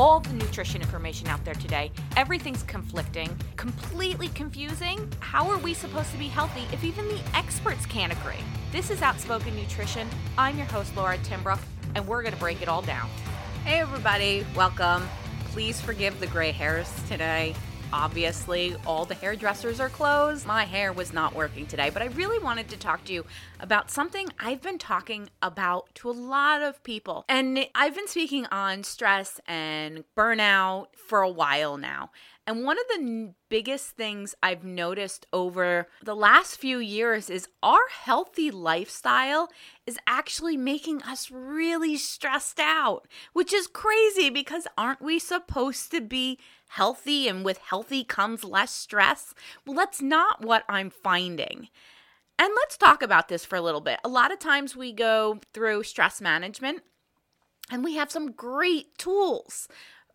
[0.00, 1.92] all the nutrition information out there today.
[2.16, 5.06] Everything's conflicting, completely confusing.
[5.20, 8.42] How are we supposed to be healthy if even the experts can't agree?
[8.72, 10.08] This is Outspoken Nutrition.
[10.38, 11.60] I'm your host, Laura Timbrook,
[11.94, 13.10] and we're going to break it all down.
[13.66, 15.06] Hey, everybody, welcome.
[15.50, 17.54] Please forgive the gray hairs today.
[17.92, 20.46] Obviously, all the hairdressers are closed.
[20.46, 23.24] My hair was not working today, but I really wanted to talk to you
[23.58, 27.24] about something I've been talking about to a lot of people.
[27.28, 32.10] And I've been speaking on stress and burnout for a while now.
[32.46, 37.88] And one of the biggest things I've noticed over the last few years is our
[37.90, 39.50] healthy lifestyle
[39.86, 46.00] is actually making us really stressed out, which is crazy because aren't we supposed to
[46.00, 46.38] be
[46.70, 49.34] healthy and with healthy comes less stress?
[49.66, 51.68] Well, that's not what I'm finding.
[52.38, 54.00] And let's talk about this for a little bit.
[54.02, 56.82] A lot of times we go through stress management
[57.70, 59.68] and we have some great tools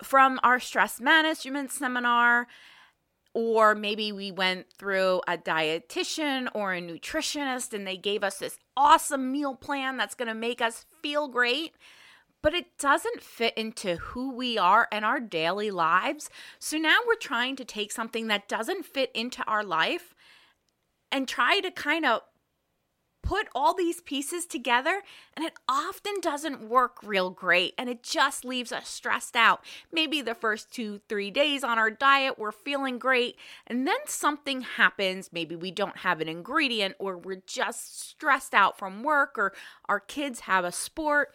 [0.03, 2.47] from our stress management seminar,
[3.33, 8.57] or maybe we went through a dietitian or a nutritionist and they gave us this
[8.77, 11.75] awesome meal plan that's going to make us feel great.
[12.41, 16.29] But it doesn't fit into who we are and our daily lives.
[16.59, 20.13] So now we're trying to take something that doesn't fit into our life
[21.11, 22.21] and try to kind of
[23.25, 25.01] put all these pieces together
[25.35, 29.65] and it often doesn't work real great and it just leaves us stressed out.
[29.91, 33.35] Maybe the first two, three days on our diet, we're feeling great,
[33.67, 35.31] and then something happens.
[35.33, 39.53] Maybe we don't have an ingredient or we're just stressed out from work or
[39.89, 41.33] our kids have a sport.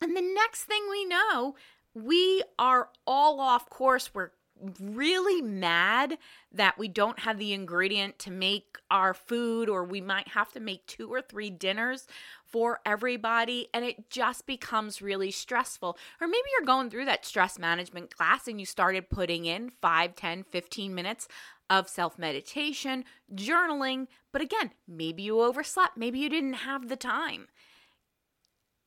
[0.00, 1.54] And the next thing we know,
[1.94, 4.10] we are all off course.
[4.12, 4.32] We're
[4.80, 6.18] really mad
[6.52, 10.60] that we don't have the ingredient to make our food, or we might have to
[10.60, 12.06] make two or three dinners
[12.44, 15.98] for everybody, and it just becomes really stressful.
[16.20, 20.14] Or maybe you're going through that stress management class and you started putting in 5,
[20.14, 21.28] 10, 15 minutes
[21.68, 27.48] of self meditation, journaling, but again, maybe you overslept, maybe you didn't have the time.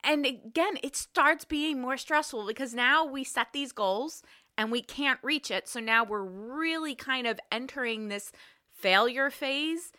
[0.04, 4.22] And again, it starts being more stressful because now we set these goals
[4.58, 5.68] and we can't reach it.
[5.68, 8.32] So now we're really kind of entering this
[8.72, 9.92] failure phase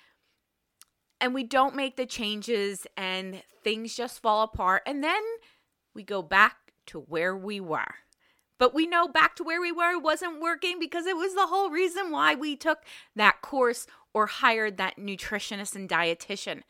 [1.21, 4.83] and we don't make the changes and things just fall apart.
[4.85, 5.21] And then
[5.95, 7.95] we go back to where we were.
[8.57, 11.69] But we know back to where we were wasn't working because it was the whole
[11.69, 12.79] reason why we took
[13.15, 16.63] that course or hired that nutritionist and dietitian.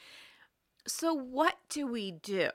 [0.87, 2.49] So, what do we do?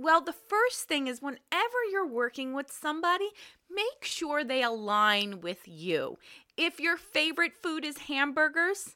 [0.00, 3.30] Well, the first thing is whenever you're working with somebody,
[3.68, 6.18] make sure they align with you.
[6.56, 8.94] If your favorite food is hamburgers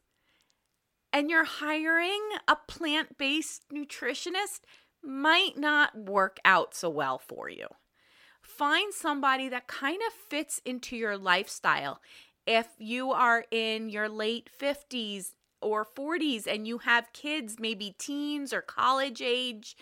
[1.13, 4.61] and you're hiring a plant based nutritionist,
[5.03, 7.67] might not work out so well for you.
[8.41, 12.01] Find somebody that kind of fits into your lifestyle.
[12.47, 18.53] If you are in your late 50s or 40s and you have kids, maybe teens
[18.53, 19.77] or college age,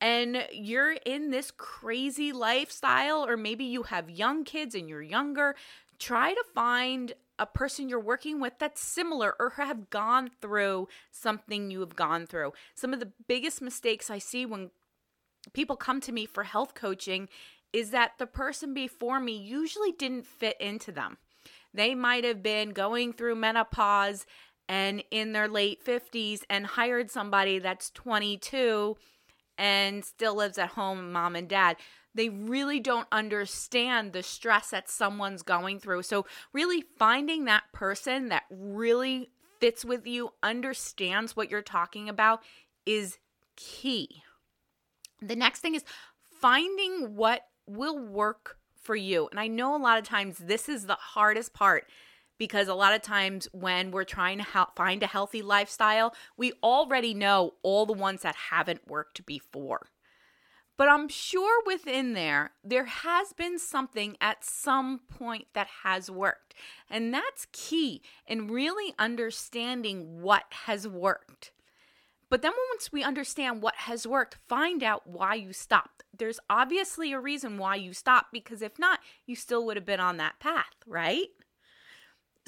[0.00, 5.54] and you're in this crazy lifestyle, or maybe you have young kids and you're younger,
[5.98, 11.70] try to find a person you're working with that's similar or have gone through something
[11.70, 12.52] you have gone through.
[12.74, 14.70] Some of the biggest mistakes I see when
[15.52, 17.28] people come to me for health coaching
[17.72, 21.18] is that the person before me usually didn't fit into them.
[21.74, 24.24] They might have been going through menopause
[24.68, 28.96] and in their late 50s and hired somebody that's 22
[29.58, 31.76] and still lives at home, mom and dad.
[32.14, 36.02] They really don't understand the stress that someone's going through.
[36.02, 39.30] So, really finding that person that really
[39.60, 42.42] fits with you, understands what you're talking about
[42.84, 43.18] is
[43.56, 44.22] key.
[45.20, 45.84] The next thing is
[46.40, 49.28] finding what will work for you.
[49.30, 51.86] And I know a lot of times this is the hardest part
[52.38, 57.14] because a lot of times when we're trying to find a healthy lifestyle, we already
[57.14, 59.86] know all the ones that haven't worked before.
[60.76, 66.54] But I'm sure within there, there has been something at some point that has worked.
[66.90, 71.52] And that's key in really understanding what has worked.
[72.28, 76.02] But then once we understand what has worked, find out why you stopped.
[76.16, 80.00] There's obviously a reason why you stopped because if not, you still would have been
[80.00, 81.28] on that path, right?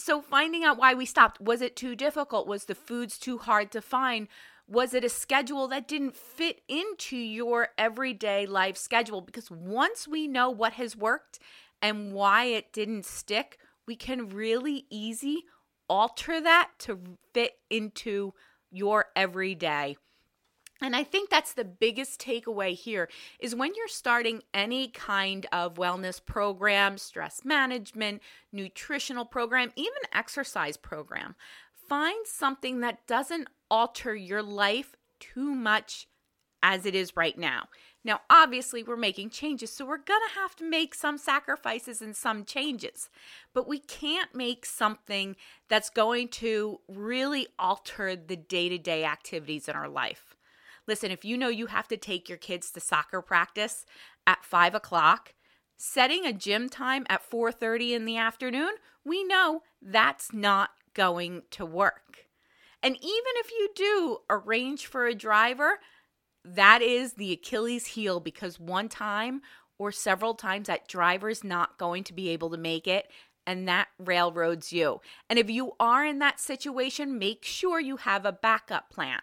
[0.00, 2.47] So finding out why we stopped, was it too difficult?
[2.47, 4.29] Was the foods too hard to find?
[4.69, 9.21] Was it a schedule that didn't fit into your everyday life schedule?
[9.21, 11.39] Because once we know what has worked
[11.83, 15.45] and why it didn't stick, we can really easy
[15.89, 17.01] alter that to
[17.33, 18.35] fit into
[18.71, 19.97] your everyday.
[20.81, 23.09] And I think that's the biggest takeaway here
[23.41, 28.23] is when you're starting any kind of wellness program, stress management,
[28.53, 31.35] nutritional program, even exercise program,
[31.89, 36.07] find something that doesn't alter your life too much
[36.63, 37.69] as it is right now.
[38.05, 42.17] Now, obviously, we're making changes, so we're going to have to make some sacrifices and
[42.17, 43.11] some changes.
[43.53, 45.37] But we can't make something
[45.69, 50.28] that's going to really alter the day to day activities in our life.
[50.88, 53.85] Listen, if you know you have to take your kids to soccer practice
[54.26, 55.35] at five o'clock,
[55.76, 58.70] setting a gym time at 4:30 in the afternoon,
[59.05, 62.26] we know that's not going to work.
[62.82, 65.79] And even if you do arrange for a driver,
[66.43, 69.43] that is the Achilles heel because one time
[69.79, 73.11] or several times that driver's not going to be able to make it
[73.49, 75.00] and that railroads you.
[75.31, 79.21] And if you are in that situation, make sure you have a backup plan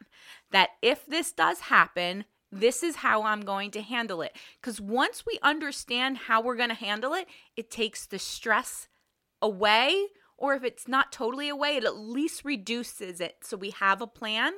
[0.50, 4.36] that if this does happen, this is how I'm going to handle it.
[4.60, 8.88] Because once we understand how we're going to handle it, it takes the stress
[9.44, 10.08] away.
[10.40, 13.36] Or if it's not totally away, it at least reduces it.
[13.44, 14.54] So we have a plan.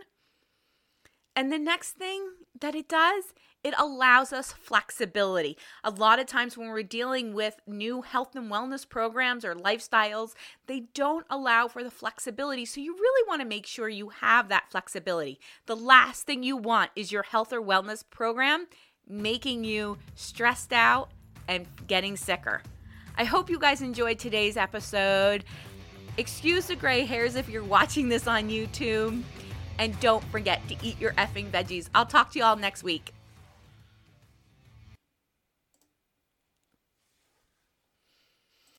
[1.37, 3.25] And the next thing that it does
[3.63, 5.57] it allows us flexibility.
[5.83, 10.33] A lot of times, when we're dealing with new health and wellness programs or lifestyles,
[10.67, 12.65] they don't allow for the flexibility.
[12.65, 15.39] So, you really want to make sure you have that flexibility.
[15.65, 18.67] The last thing you want is your health or wellness program
[19.07, 21.11] making you stressed out
[21.47, 22.61] and getting sicker.
[23.17, 25.43] I hope you guys enjoyed today's episode.
[26.17, 29.23] Excuse the gray hairs if you're watching this on YouTube.
[29.79, 31.89] And don't forget to eat your effing veggies.
[31.93, 33.13] I'll talk to you all next week.